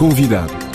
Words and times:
Convidado. 0.00 0.69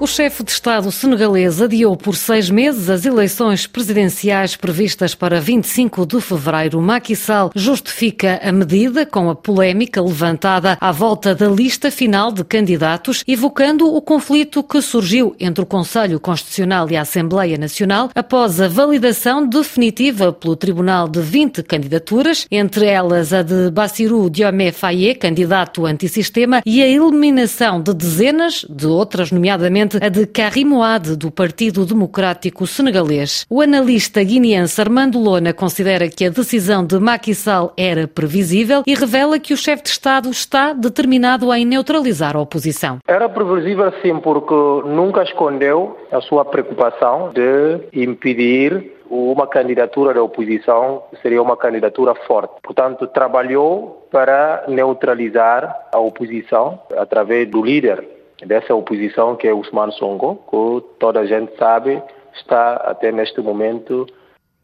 O 0.00 0.06
chefe 0.06 0.44
de 0.44 0.52
Estado 0.52 0.92
senegalês 0.92 1.60
adiou 1.60 1.96
por 1.96 2.14
seis 2.14 2.48
meses 2.48 2.88
as 2.88 3.04
eleições 3.04 3.66
presidenciais 3.66 4.54
previstas 4.54 5.12
para 5.12 5.40
25 5.40 6.06
de 6.06 6.20
fevereiro. 6.20 6.80
Macky 6.80 7.16
Sall 7.16 7.50
justifica 7.52 8.38
a 8.40 8.52
medida 8.52 9.04
com 9.04 9.28
a 9.28 9.34
polémica 9.34 10.00
levantada 10.00 10.78
à 10.80 10.92
volta 10.92 11.34
da 11.34 11.48
lista 11.48 11.90
final 11.90 12.30
de 12.30 12.44
candidatos, 12.44 13.24
evocando 13.26 13.92
o 13.92 14.00
conflito 14.00 14.62
que 14.62 14.80
surgiu 14.80 15.34
entre 15.40 15.64
o 15.64 15.66
Conselho 15.66 16.20
Constitucional 16.20 16.88
e 16.88 16.96
a 16.96 17.02
Assembleia 17.02 17.58
Nacional 17.58 18.08
após 18.14 18.60
a 18.60 18.68
validação 18.68 19.44
definitiva 19.48 20.32
pelo 20.32 20.54
Tribunal 20.54 21.08
de 21.08 21.20
20 21.20 21.64
candidaturas, 21.64 22.46
entre 22.52 22.86
elas 22.86 23.32
a 23.32 23.42
de 23.42 23.68
Bassirou 23.72 24.30
Diomaye 24.30 24.70
Faye, 24.70 25.16
candidato 25.16 25.84
antissistema, 25.84 26.62
e 26.64 26.80
a 26.84 26.86
eliminação 26.86 27.82
de 27.82 27.92
dezenas 27.92 28.64
de 28.70 28.86
outras, 28.86 29.32
nomeadamente 29.32 29.87
a 29.96 30.08
de 30.08 30.26
Karim 30.26 30.72
Ouad, 30.72 31.16
do 31.16 31.30
Partido 31.30 31.86
Democrático 31.86 32.66
Senegalês. 32.66 33.46
O 33.48 33.60
analista 33.60 34.22
guineense 34.22 34.80
Armando 34.80 35.18
Lona 35.18 35.52
considera 35.52 36.08
que 36.08 36.26
a 36.26 36.30
decisão 36.30 36.84
de 36.84 36.98
Macky 36.98 37.34
Sall 37.34 37.72
era 37.76 38.06
previsível 38.06 38.82
e 38.86 38.94
revela 38.94 39.38
que 39.38 39.54
o 39.54 39.56
chefe 39.56 39.84
de 39.84 39.88
Estado 39.88 40.28
está 40.30 40.72
determinado 40.72 41.52
em 41.54 41.64
neutralizar 41.64 42.36
a 42.36 42.40
oposição. 42.40 42.98
Era 43.06 43.28
previsível 43.28 43.92
sim, 44.02 44.18
porque 44.18 44.54
nunca 44.86 45.22
escondeu 45.22 45.96
a 46.12 46.20
sua 46.20 46.44
preocupação 46.44 47.30
de 47.32 47.80
impedir 47.92 48.98
uma 49.10 49.46
candidatura 49.46 50.12
da 50.12 50.22
oposição 50.22 51.02
seria 51.22 51.42
uma 51.42 51.56
candidatura 51.56 52.14
forte. 52.26 52.54
Portanto, 52.62 53.06
trabalhou 53.06 54.06
para 54.10 54.64
neutralizar 54.68 55.74
a 55.92 55.98
oposição 55.98 56.78
através 56.96 57.48
do 57.48 57.62
líder 57.62 58.17
dessa 58.44 58.74
oposição 58.74 59.36
que 59.36 59.48
é 59.48 59.54
Usman 59.54 59.90
Sonko, 59.92 60.36
que 60.48 60.98
toda 60.98 61.20
a 61.20 61.26
gente 61.26 61.56
sabe 61.56 62.02
está 62.34 62.74
até 62.74 63.10
neste 63.10 63.40
momento 63.40 64.06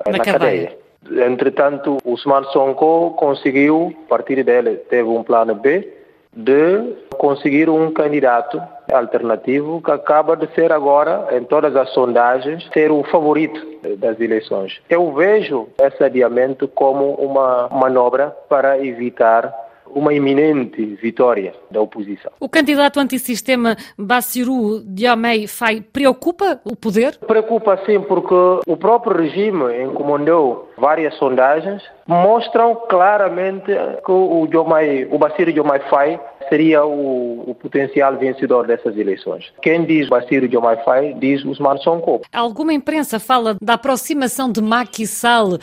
eh, 0.07 0.13
na, 0.13 0.19
na 0.19 0.25
cadeia. 0.25 0.77
cadeia. 1.05 1.27
Entretanto, 1.27 1.99
Usman 2.05 2.45
Sonko 2.45 3.11
conseguiu, 3.13 3.95
a 4.07 4.09
partir 4.09 4.43
dele, 4.43 4.77
teve 4.77 5.09
um 5.09 5.23
plano 5.23 5.55
B 5.55 5.93
de 6.37 6.97
conseguir 7.19 7.69
um 7.69 7.93
candidato 7.93 8.61
alternativo 8.93 9.81
que 9.81 9.91
acaba 9.91 10.37
de 10.37 10.53
ser 10.55 10.73
agora, 10.73 11.29
em 11.33 11.45
todas 11.45 11.77
as 11.77 11.91
sondagens, 11.91 12.69
ser 12.73 12.91
o 12.91 13.03
favorito 13.05 13.61
das 13.99 14.19
eleições. 14.21 14.81
Eu 14.89 15.13
vejo 15.13 15.69
esse 15.81 16.03
adiamento 16.03 16.67
como 16.67 17.15
uma 17.15 17.69
manobra 17.69 18.31
para 18.49 18.85
evitar 18.85 19.53
uma 19.95 20.13
iminente 20.13 20.85
vitória 21.01 21.55
da 21.71 21.81
oposição. 21.81 22.33
O 22.41 22.49
candidato 22.49 23.01
antissistema 23.01 23.77
Bassirou 23.97 24.81
Diomaye 24.85 25.47
Faye 25.47 25.81
preocupa 25.81 26.61
o 26.65 26.77
poder? 26.77 27.17
Preocupa 27.27 27.79
sim, 27.87 28.01
porque 28.01 28.35
o 28.67 28.77
próprio 28.77 29.17
regime 29.17 29.83
encomendou 29.83 30.71
várias 30.77 31.15
sondagens 31.17 31.83
mostram 32.07 32.75
claramente 32.89 33.67
que 34.05 34.13
o, 34.13 34.47
Diomaye, 34.47 35.09
o 35.11 35.19
Bassirou 35.19 35.53
Diomaye 35.53 35.83
Faye 35.89 36.21
seria 36.49 36.85
o, 36.85 37.51
o, 37.51 37.55
potencial 37.55 38.17
vencedor 38.17 38.67
dessas 38.67 38.97
eleições. 38.97 39.53
Quem 39.63 39.85
diz 39.85 40.09
Bassirou 40.09 40.49
Diomaye 40.49 41.15
diz 41.19 41.45
Usman 41.45 41.79
Sonko. 41.79 42.23
Alguma 42.33 42.73
imprensa 42.73 43.19
fala 43.19 43.57
da 43.61 43.75
aproximação 43.75 44.51
de 44.51 44.63
Macky 44.63 45.07
Sall 45.07 45.55
uh, 45.55 45.59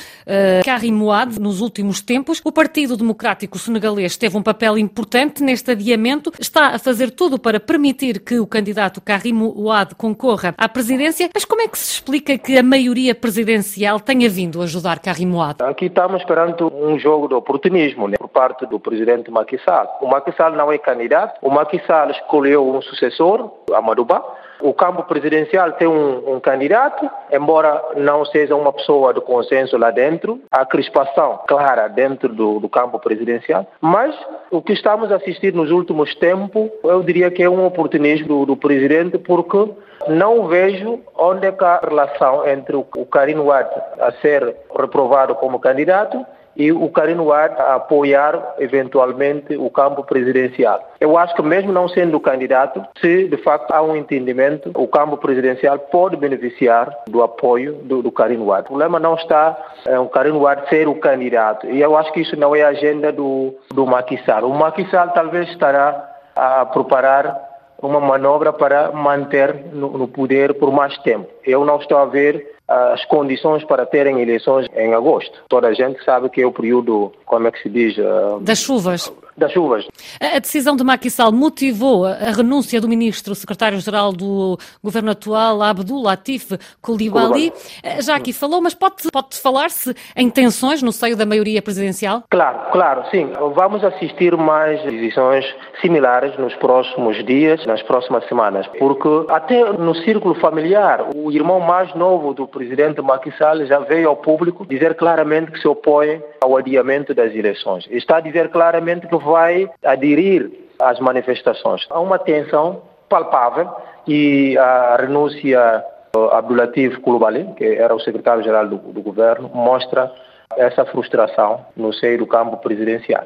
Karim 0.65 1.01
nos 1.39 1.61
últimos 1.61 2.01
tempos. 2.01 2.41
O 2.43 2.51
Partido 2.51 2.95
Democrático 2.95 3.57
Senegalês 3.57 4.17
teve 4.17 4.37
um 4.37 4.43
papel 4.43 4.77
importante 4.77 5.43
neste 5.43 5.71
adiamento. 5.71 6.31
Está 6.39 6.75
a 6.75 6.79
fazer 6.79 7.11
tudo 7.11 7.39
para 7.39 7.59
permitir 7.59 8.19
que 8.19 8.39
o 8.39 8.45
candidato 8.45 9.01
Karim 9.01 9.41
Ouad 9.41 9.95
concorra 9.95 10.53
à 10.57 10.69
presidência. 10.69 11.29
Mas 11.33 11.45
como 11.45 11.61
é 11.61 11.67
que 11.67 11.77
se 11.77 11.93
explica 11.93 12.37
que 12.37 12.57
a 12.57 12.63
maioria 12.63 13.15
presidencial 13.15 13.99
tenha 13.99 14.29
vindo 14.29 14.61
ajudar 14.61 14.99
Karim 14.99 15.33
Ouad? 15.33 15.61
Aqui 15.63 15.85
estamos 15.85 16.23
perante 16.23 16.63
um 16.63 16.99
jogo 16.99 17.27
de 17.27 17.33
oportunismo 17.33 18.07
né, 18.07 18.17
por 18.17 18.29
parte 18.29 18.65
do 18.65 18.79
presidente 18.79 19.31
Macky 19.31 19.59
Sall. 19.63 19.87
O 20.01 20.07
Macky 20.07 20.35
Sall 20.35 20.51
não 20.51 20.70
é 20.71 20.77
candidato. 20.77 21.37
O 21.41 21.49
Macky 21.49 21.81
Sall 21.85 22.11
escolheu 22.11 22.67
um 22.67 22.81
sucessor, 22.81 23.51
Amadouba. 23.73 24.23
O 24.61 24.73
campo 24.73 25.03
presidencial 25.03 25.71
tem 25.71 25.87
um, 25.87 26.35
um, 26.35 26.39
candidato, 26.39 27.09
embora 27.31 27.81
não 27.97 28.23
seja 28.23 28.55
uma 28.55 28.71
pessoa 28.71 29.11
de 29.11 29.19
consenso 29.19 29.75
lá 29.75 29.89
dentro, 29.89 30.39
há 30.51 30.63
crispação 30.63 31.39
clara 31.47 31.87
dentro 31.87 32.29
do, 32.29 32.59
do 32.59 32.69
campo 32.69 32.99
presidencial, 32.99 33.65
mas 33.81 34.15
o 34.51 34.61
que 34.61 34.73
estamos 34.73 35.11
a 35.11 35.15
assistir 35.15 35.51
nos 35.51 35.71
últimos 35.71 36.13
tempos, 36.13 36.69
eu 36.83 37.01
diria 37.01 37.31
que 37.31 37.41
é 37.41 37.49
um 37.49 37.65
oportunismo 37.65 38.27
do, 38.27 38.45
do 38.45 38.55
presidente, 38.55 39.17
porque 39.17 39.67
não 40.07 40.47
vejo 40.47 40.99
onde 41.15 41.47
é 41.47 41.51
que 41.51 41.63
a 41.63 41.79
relação 41.79 42.47
entre 42.47 42.75
o, 42.75 42.83
Karim 42.83 43.43
Wade 43.43 43.73
a 43.99 44.11
ser 44.13 44.55
reprovado 44.77 45.35
como 45.35 45.59
candidato 45.59 46.23
e 46.55 46.71
o 46.71 46.89
Carinuar 46.89 47.55
a 47.59 47.75
apoiar 47.75 48.55
eventualmente 48.59 49.55
o 49.55 49.69
campo 49.69 50.03
presidencial. 50.03 50.81
Eu 50.99 51.17
acho 51.17 51.35
que 51.35 51.41
mesmo 51.41 51.71
não 51.71 51.87
sendo 51.87 52.19
candidato, 52.19 52.83
se 52.99 53.27
de 53.27 53.37
facto 53.37 53.71
há 53.71 53.81
um 53.81 53.95
entendimento, 53.95 54.71
o 54.75 54.87
campo 54.87 55.17
presidencial 55.17 55.79
pode 55.79 56.17
beneficiar 56.17 56.93
do 57.07 57.23
apoio 57.23 57.73
do, 57.83 58.01
do 58.01 58.11
O 58.11 58.63
problema 58.63 58.99
não 58.99 59.15
está 59.15 59.57
em 59.87 59.97
o 59.97 60.07
Carinuar 60.07 60.67
ser 60.69 60.87
o 60.87 60.95
candidato 60.95 61.67
e 61.67 61.81
eu 61.81 61.95
acho 61.97 62.11
que 62.11 62.21
isso 62.21 62.35
não 62.35 62.55
é 62.55 62.61
a 62.61 62.69
agenda 62.69 63.11
do, 63.11 63.53
do 63.73 63.85
Sall. 64.25 64.49
O 64.49 64.89
Sall 64.89 65.09
talvez 65.09 65.49
estará 65.49 66.09
a 66.35 66.65
preparar 66.65 67.50
uma 67.81 67.99
manobra 67.99 68.53
para 68.53 68.91
manter 68.91 69.65
no, 69.73 69.97
no 69.97 70.07
poder 70.07 70.53
por 70.55 70.71
mais 70.71 70.97
tempo. 70.99 71.27
Eu 71.45 71.65
não 71.65 71.77
estou 71.77 71.97
a 71.97 72.05
ver 72.05 72.51
as 72.67 73.03
condições 73.05 73.63
para 73.65 73.85
terem 73.85 74.21
eleições 74.21 74.67
em 74.75 74.93
agosto. 74.93 75.37
Toda 75.49 75.67
a 75.67 75.73
gente 75.73 76.03
sabe 76.03 76.29
que 76.29 76.41
é 76.41 76.45
o 76.45 76.51
período, 76.51 77.11
como 77.25 77.47
é 77.47 77.51
que 77.51 77.61
se 77.61 77.69
diz? 77.69 77.97
Ah, 77.99 78.37
das 78.39 78.59
chuvas. 78.59 79.11
Das 79.41 79.51
chuvas. 79.51 79.87
A 80.19 80.37
decisão 80.37 80.75
de 80.75 80.83
Macky 80.83 81.09
Sall 81.09 81.31
motivou 81.31 82.05
a 82.05 82.29
renúncia 82.29 82.79
do 82.79 82.87
ministro 82.87 83.33
secretário-geral 83.33 84.13
do 84.13 84.55
governo 84.83 85.09
atual, 85.09 85.63
Abdul 85.63 86.03
Latif 86.03 86.51
Coulibaly. 86.79 87.51
Ah, 87.83 87.99
já 88.03 88.15
aqui 88.17 88.33
falou, 88.33 88.61
mas 88.61 88.75
pode, 88.75 88.97
pode 89.11 89.41
falar-se 89.41 89.95
em 90.15 90.29
tensões 90.29 90.83
no 90.83 90.91
seio 90.91 91.17
da 91.17 91.25
maioria 91.25 91.59
presidencial? 91.59 92.23
Claro, 92.29 92.71
claro, 92.71 93.03
sim. 93.09 93.31
Vamos 93.55 93.83
assistir 93.83 94.37
mais 94.37 94.79
decisões 94.83 95.43
similares 95.81 96.37
nos 96.37 96.53
próximos 96.57 97.25
dias, 97.25 97.65
nas 97.65 97.81
próximas 97.81 98.23
semanas, 98.27 98.67
porque 98.77 99.25
até 99.27 99.73
no 99.73 99.95
círculo 99.95 100.35
familiar, 100.35 101.07
o 101.15 101.31
irmão 101.31 101.59
mais 101.59 101.91
novo 101.95 102.35
do 102.35 102.47
presidente 102.47 103.01
Macky 103.01 103.35
Sall 103.39 103.65
já 103.65 103.79
veio 103.79 104.09
ao 104.09 104.17
público 104.17 104.67
dizer 104.67 104.93
claramente 104.93 105.51
que 105.51 105.59
se 105.59 105.67
opõe 105.67 106.21
ao 106.43 106.55
adiamento 106.57 107.11
das 107.15 107.33
eleições. 107.33 107.87
Está 107.89 108.17
a 108.17 108.21
dizer 108.21 108.49
claramente 108.49 109.07
que 109.07 109.15
vai 109.31 109.69
aderir 109.83 110.51
às 110.79 110.99
manifestações. 110.99 111.87
Há 111.89 111.99
uma 111.99 112.19
tensão 112.19 112.81
palpável 113.07 113.69
e 114.07 114.57
a 114.57 114.97
renúncia 114.99 115.83
Abdulatif 116.31 116.99
Coulibaly, 116.99 117.47
que 117.55 117.63
era 117.63 117.95
o 117.95 117.99
secretário-geral 117.99 118.67
do, 118.67 118.77
do 118.77 119.01
governo, 119.01 119.49
mostra 119.53 120.11
essa 120.57 120.85
frustração 120.85 121.65
no 121.75 121.93
seio 121.93 122.19
do 122.19 122.27
campo 122.27 122.57
presidencial. 122.57 123.25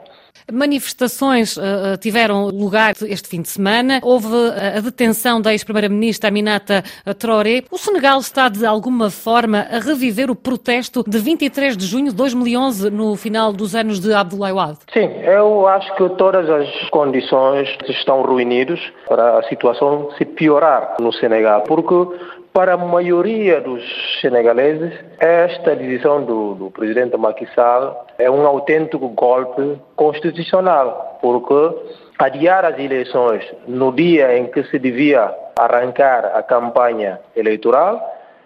Manifestações 0.52 1.58
uh, 1.58 1.98
tiveram 2.00 2.50
lugar 2.50 2.94
este 3.08 3.28
fim 3.28 3.42
de 3.42 3.50
semana. 3.50 4.00
Houve 4.04 4.28
a 4.78 4.80
detenção 4.80 5.42
da 5.42 5.52
ex-primeira-ministra 5.52 6.30
Aminata 6.30 6.84
Traoré. 7.18 7.64
O 7.72 7.78
Senegal 7.78 8.20
está, 8.20 8.48
de 8.48 8.66
alguma 8.66 9.10
forma, 9.10 9.66
a 9.72 9.80
reviver 9.80 10.30
o 10.30 10.36
protesto 10.36 11.04
de 11.08 11.18
23 11.18 11.76
de 11.76 11.86
junho 11.86 12.10
de 12.10 12.16
2011, 12.16 12.92
no 12.92 13.16
final 13.16 13.52
dos 13.52 13.74
anos 13.74 14.00
de 14.00 14.14
Abdoulaye 14.14 14.54
Wade? 14.54 14.78
Sim, 14.94 15.10
eu 15.24 15.68
acho 15.68 15.96
que 15.96 16.10
todas 16.10 16.48
as 16.50 16.90
condições 16.90 17.68
estão 17.90 18.22
reunidas 18.22 18.80
para 19.08 19.40
a 19.40 19.44
situação 19.44 20.10
se 20.18 20.26
piorar 20.26 20.96
no 21.00 21.12
Senegal, 21.12 21.64
porque 21.64 21.96
para 22.56 22.76
a 22.76 22.78
maioria 22.78 23.60
dos 23.60 23.84
senegaleses, 24.22 24.94
esta 25.20 25.76
decisão 25.76 26.24
do, 26.24 26.56
do 26.56 26.72
presidente 26.72 27.18
Macky 27.18 27.46
Sall 27.54 28.08
é 28.18 28.32
um 28.32 28.48
autêntico 28.48 29.10
golpe 29.10 29.78
constitucional, 29.98 31.20
porque 31.22 31.76
adiar 32.18 32.64
as 32.64 32.80
eleições 32.80 33.44
no 33.68 33.92
dia 33.92 34.38
em 34.38 34.46
que 34.46 34.64
se 34.64 34.80
devia 34.80 35.36
arrancar 35.60 36.32
a 36.34 36.42
campanha 36.42 37.20
eleitoral 37.36 38.00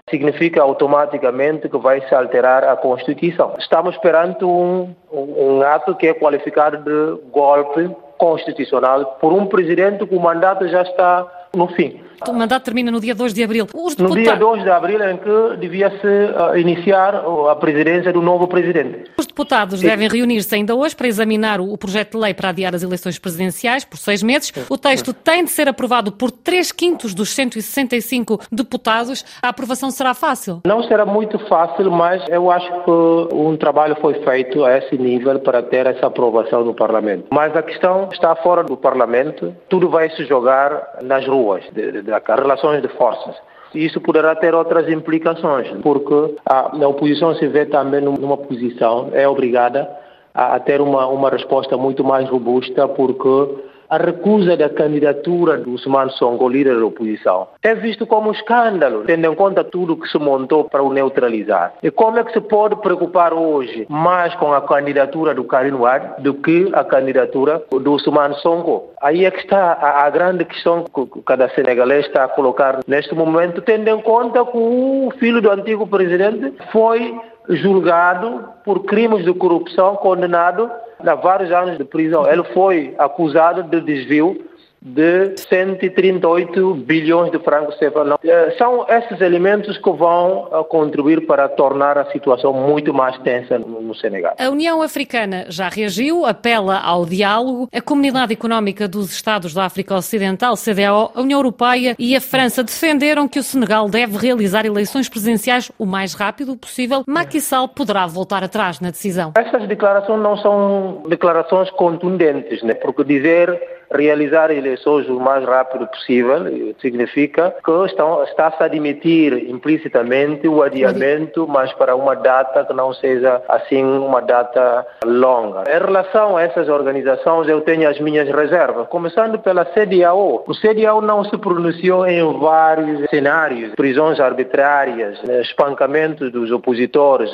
significa 0.09 0.63
automaticamente 0.63 1.69
que 1.69 1.77
vai 1.77 2.01
se 2.01 2.15
alterar 2.15 2.63
a 2.63 2.75
Constituição. 2.75 3.53
Estamos 3.59 3.95
perante 3.97 4.43
um, 4.43 4.91
um 5.11 5.61
ato 5.61 5.93
que 5.93 6.07
é 6.07 6.15
qualificado 6.15 6.77
de 6.77 7.21
golpe 7.29 7.95
constitucional 8.17 9.17
por 9.21 9.31
um 9.33 9.45
presidente 9.45 10.07
que 10.07 10.15
o 10.15 10.19
mandato 10.19 10.67
já 10.67 10.81
está 10.81 11.27
no 11.55 11.67
fim. 11.69 12.01
O 12.27 12.33
mandato 12.33 12.63
termina 12.63 12.91
no 12.91 12.99
dia 12.99 13.15
2 13.15 13.33
de 13.33 13.43
abril. 13.43 13.65
Deputados... 13.65 14.15
No 14.15 14.15
dia 14.15 14.35
2 14.35 14.63
de 14.63 14.69
abril, 14.69 15.09
em 15.09 15.17
que 15.17 15.57
devia-se 15.57 16.05
uh, 16.05 16.57
iniciar 16.57 17.15
a 17.15 17.55
presidência 17.55 18.11
do 18.11 18.21
novo 18.21 18.47
presidente. 18.47 19.09
Os 19.17 19.25
deputados 19.25 19.79
Sim. 19.79 19.87
devem 19.87 20.09
reunir-se 20.09 20.53
ainda 20.53 20.75
hoje 20.75 20.95
para 20.95 21.07
examinar 21.07 21.61
o 21.61 21.77
projeto 21.77 22.17
de 22.17 22.17
lei 22.17 22.33
para 22.33 22.49
adiar 22.49 22.75
as 22.75 22.83
eleições 22.83 23.17
presidenciais 23.17 23.85
por 23.85 23.97
seis 23.97 24.21
meses. 24.21 24.51
O 24.69 24.77
texto 24.77 25.13
tem 25.13 25.45
de 25.45 25.51
ser 25.51 25.67
aprovado 25.69 26.11
por 26.11 26.29
3 26.29 26.71
quintos 26.71 27.13
dos 27.13 27.29
165 27.29 28.41
deputados. 28.51 29.23
A 29.41 29.49
aprovação 29.49 29.89
será 29.89 30.13
fácil? 30.13 30.61
Não 30.65 30.83
será 30.83 31.05
muito 31.05 31.39
fácil, 31.47 31.89
mas 31.89 32.21
eu 32.27 32.51
acho 32.51 32.69
que 32.83 33.35
um 33.35 33.55
trabalho 33.55 33.95
foi 34.01 34.15
feito 34.23 34.65
a 34.65 34.77
esse 34.77 34.97
nível 34.97 35.39
para 35.39 35.61
ter 35.63 35.85
essa 35.85 36.07
aprovação 36.07 36.65
no 36.65 36.73
Parlamento. 36.73 37.27
Mas 37.31 37.55
a 37.55 37.61
questão 37.61 38.09
está 38.11 38.35
fora 38.35 38.63
do 38.63 38.75
Parlamento. 38.75 39.55
Tudo 39.69 39.89
vai 39.89 40.09
se 40.11 40.25
jogar 40.25 40.99
nas 41.01 41.25
ruas, 41.25 41.38
de, 41.73 41.91
de, 41.91 42.01
de, 42.01 42.11
relações 42.27 42.81
de 42.81 42.87
forças. 42.89 43.35
Isso 43.73 44.01
poderá 44.01 44.35
ter 44.35 44.55
outras 44.55 44.89
implicações, 44.89 45.69
porque 45.83 46.35
a, 46.45 46.75
a 46.75 46.87
oposição 46.87 47.35
se 47.35 47.47
vê 47.47 47.65
também 47.65 48.01
numa 48.01 48.37
posição, 48.37 49.09
é 49.13 49.27
obrigada 49.27 49.87
a, 50.33 50.55
a 50.55 50.59
ter 50.59 50.81
uma, 50.81 51.05
uma 51.07 51.29
resposta 51.29 51.77
muito 51.77 52.03
mais 52.03 52.27
robusta, 52.29 52.87
porque 52.87 53.55
a 53.89 53.97
recusa 53.97 54.55
da 54.55 54.69
candidatura 54.69 55.57
do 55.57 55.71
Usman 55.71 56.09
Sonko, 56.11 56.47
líder 56.47 56.77
da 56.77 56.85
oposição, 56.85 57.47
é 57.63 57.73
visto 57.73 58.05
como 58.05 58.29
um 58.29 58.31
escândalo, 58.31 59.03
tendo 59.05 59.25
em 59.25 59.35
conta 59.35 59.63
tudo 59.63 59.97
que 59.97 60.07
se 60.07 60.17
montou 60.19 60.65
para 60.65 60.83
o 60.83 60.93
neutralizar. 60.93 61.73
E 61.81 61.89
como 61.89 62.19
é 62.19 62.23
que 62.23 62.33
se 62.33 62.41
pode 62.41 62.75
preocupar 62.77 63.33
hoje 63.33 63.87
mais 63.89 64.35
com 64.35 64.53
a 64.53 64.61
candidatura 64.61 65.33
do 65.33 65.43
Karim 65.43 65.73
Wad 65.73 66.21
do 66.21 66.33
que 66.35 66.69
a 66.73 66.83
candidatura 66.83 67.63
do 67.71 67.93
Usman 67.93 68.33
Sonko? 68.35 68.89
Aí 69.01 69.25
é 69.25 69.31
que 69.31 69.39
está 69.39 69.73
a, 69.73 70.05
a 70.05 70.09
grande 70.09 70.45
questão 70.45 70.83
que 70.83 71.21
cada 71.25 71.49
senegalês 71.49 72.05
está 72.05 72.25
a 72.25 72.27
colocar 72.27 72.79
neste 72.87 73.15
momento, 73.15 73.61
tendo 73.61 73.87
em 73.89 74.01
conta 74.01 74.45
que 74.45 74.57
o 74.57 75.11
filho 75.19 75.41
do 75.41 75.49
antigo 75.49 75.87
presidente 75.87 76.53
foi 76.71 77.19
julgado 77.49 78.45
por 78.63 78.83
crimes 78.83 79.25
de 79.25 79.33
corrupção, 79.33 79.95
condenado 79.95 80.69
a 80.99 81.15
vários 81.15 81.51
anos 81.51 81.77
de 81.77 81.83
prisão. 81.83 82.29
Ele 82.29 82.43
foi 82.53 82.95
acusado 82.97 83.63
de 83.63 83.81
desvio 83.81 84.48
de 84.81 85.35
138 85.37 86.73
bilhões 86.75 87.31
de 87.31 87.39
francos 87.39 87.75
CFA. 87.75 88.17
Eh, 88.23 88.55
são 88.57 88.85
esses 88.87 89.19
elementos 89.19 89.77
que 89.77 89.91
vão 89.91 90.47
eh, 90.51 90.63
contribuir 90.69 91.25
para 91.27 91.49
tornar 91.49 91.97
a 91.97 92.05
situação 92.11 92.53
muito 92.53 92.93
mais 92.93 93.17
tensa 93.19 93.59
no 93.59 93.93
Senegal. 93.95 94.35
A 94.39 94.49
União 94.49 94.81
Africana 94.81 95.45
já 95.49 95.67
reagiu, 95.67 96.25
apela 96.25 96.79
ao 96.79 97.05
diálogo. 97.05 97.67
A 97.73 97.81
Comunidade 97.81 98.31
Económica 98.31 98.87
dos 98.87 99.11
Estados 99.11 99.53
da 99.53 99.65
África 99.65 99.95
Ocidental, 99.95 100.55
CDAO, 100.55 101.11
a 101.13 101.21
União 101.21 101.39
Europeia 101.39 101.95
e 101.99 102.15
a 102.15 102.21
França 102.21 102.63
defenderam 102.63 103.27
que 103.27 103.39
o 103.39 103.43
Senegal 103.43 103.89
deve 103.89 104.17
realizar 104.17 104.65
eleições 104.65 105.09
presidenciais 105.09 105.71
o 105.77 105.85
mais 105.85 106.13
rápido 106.13 106.55
possível. 106.55 107.03
Macky 107.05 107.41
Sall 107.41 107.67
poderá 107.67 108.07
voltar 108.07 108.43
atrás 108.43 108.79
na 108.79 108.91
decisão. 108.91 109.33
Essas 109.37 109.67
declarações 109.67 110.21
não 110.21 110.37
são 110.37 111.03
declarações 111.07 111.69
contundentes, 111.71 112.63
né? 112.63 112.73
porque 112.73 113.03
dizer 113.03 113.78
realizar 113.91 114.51
eleições 114.51 115.07
o 115.09 115.19
mais 115.19 115.43
rápido 115.45 115.87
possível 115.87 116.39
significa 116.79 117.55
que 117.63 117.85
estão, 117.85 118.23
está-se 118.23 118.61
a 118.61 118.65
admitir 118.65 119.49
implicitamente 119.49 120.47
o 120.47 120.61
adiamento, 120.61 121.47
mas 121.47 121.71
para 121.73 121.95
uma 121.95 122.15
data 122.15 122.63
que 122.65 122.73
não 122.73 122.93
seja 122.93 123.41
assim 123.47 123.83
uma 123.83 124.21
data 124.21 124.85
longa. 125.05 125.63
Em 125.67 125.79
relação 125.79 126.37
a 126.37 126.43
essas 126.43 126.69
organizações, 126.69 127.47
eu 127.47 127.61
tenho 127.61 127.89
as 127.89 127.99
minhas 127.99 128.29
reservas, 128.29 128.87
começando 128.87 129.39
pela 129.39 129.65
CDAO. 129.65 130.43
O 130.47 130.53
CDAO 130.53 131.01
não 131.01 131.23
se 131.23 131.37
pronunciou 131.37 132.05
em 132.05 132.21
vários 132.39 133.09
cenários, 133.09 133.73
prisões 133.75 134.19
arbitrárias, 134.19 135.19
espancamentos 135.41 136.31
dos 136.31 136.51
opositores, 136.51 137.31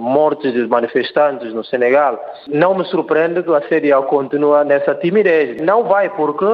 mortes 0.00 0.52
dos 0.52 0.68
manifestantes 0.68 1.52
no 1.52 1.64
Senegal. 1.64 2.18
Não 2.46 2.74
me 2.74 2.84
surpreende 2.84 3.42
que 3.42 3.50
a 3.52 3.60
CDAO 3.60 4.04
continue 4.04 4.64
nessa 4.64 4.94
timidez. 4.94 5.60
Não 5.60 5.84
vai 5.84 5.97
vai, 5.98 6.10
porque 6.10 6.44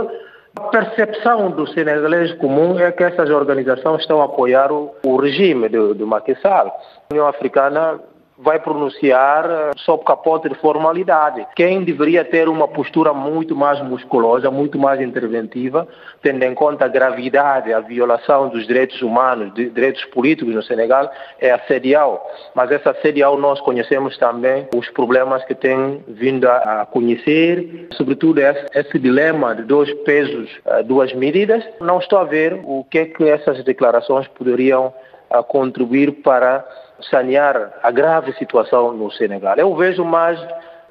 a 0.56 0.60
percepção 0.68 1.50
do 1.50 1.66
senegalês 1.66 2.32
comum 2.34 2.78
é 2.78 2.90
que 2.90 3.04
essas 3.04 3.28
organizações 3.28 4.00
estão 4.00 4.22
a 4.22 4.24
apoiar 4.24 4.72
o, 4.72 4.94
o 5.04 5.16
regime 5.16 5.68
do, 5.68 5.94
do 5.94 6.06
Macky 6.06 6.34
Sall. 6.40 6.68
A 6.68 7.12
União 7.12 7.26
Africana 7.26 8.00
vai 8.36 8.58
pronunciar 8.58 9.48
eh, 9.48 9.70
sob 9.76 10.04
capote 10.04 10.48
de 10.48 10.54
formalidade. 10.56 11.46
Quem 11.54 11.84
deveria 11.84 12.24
ter 12.24 12.48
uma 12.48 12.66
postura 12.66 13.12
muito 13.12 13.54
mais 13.54 13.80
musculosa, 13.80 14.50
muito 14.50 14.78
mais 14.78 15.00
interventiva, 15.00 15.86
tendo 16.22 16.42
em 16.42 16.54
conta 16.54 16.84
a 16.84 16.88
gravidade, 16.88 17.72
a 17.72 17.80
violação 17.80 18.48
dos 18.48 18.66
direitos 18.66 19.00
humanos, 19.02 19.54
de 19.54 19.70
direitos 19.70 20.04
políticos 20.06 20.54
no 20.54 20.62
Senegal, 20.62 21.10
é 21.40 21.52
a 21.52 21.58
CEDIAO. 21.60 22.20
Mas 22.54 22.70
essa 22.72 22.94
CEDIAO 22.94 23.36
nós 23.38 23.60
conhecemos 23.60 24.16
também 24.18 24.68
os 24.74 24.88
problemas 24.90 25.44
que 25.44 25.54
tem 25.54 26.02
vindo 26.08 26.48
a 26.48 26.86
conhecer, 26.90 27.88
sobretudo 27.92 28.40
esse, 28.40 28.66
esse 28.74 28.98
dilema 28.98 29.54
de 29.54 29.62
dois 29.62 29.92
pesos, 30.02 30.50
eh, 30.66 30.82
duas 30.82 31.12
medidas. 31.14 31.64
Não 31.80 31.98
estou 31.98 32.18
a 32.18 32.24
ver 32.24 32.60
o 32.64 32.84
que 32.90 32.98
é 32.98 33.04
que 33.06 33.28
essas 33.28 33.62
declarações 33.62 34.26
poderiam 34.28 34.92
eh, 35.30 35.42
contribuir 35.44 36.12
para 36.22 36.64
sanear 37.10 37.72
a 37.82 37.90
grave 37.90 38.32
situação 38.34 38.92
no 38.92 39.10
Senegal. 39.10 39.56
Eu 39.56 39.74
vejo 39.74 40.04
mais 40.04 40.38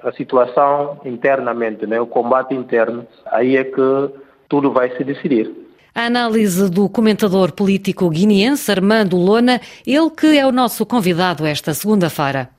a 0.03 0.11
situação 0.11 0.99
internamente, 1.05 1.87
né? 1.87 1.99
o 1.99 2.07
combate 2.07 2.53
interno, 2.53 3.07
aí 3.25 3.57
é 3.57 3.63
que 3.63 4.09
tudo 4.49 4.71
vai 4.71 4.95
se 4.95 5.03
decidir. 5.03 5.51
A 5.95 6.07
análise 6.07 6.71
do 6.71 6.89
comentador 6.89 7.51
político 7.51 8.09
guineense 8.09 8.71
Armando 8.71 9.15
Lona, 9.15 9.61
ele 9.85 10.09
que 10.09 10.37
é 10.37 10.45
o 10.45 10.51
nosso 10.51 10.85
convidado 10.85 11.45
esta 11.45 11.73
segunda-feira. 11.73 12.49